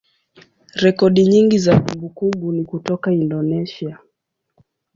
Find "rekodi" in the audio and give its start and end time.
0.75-1.25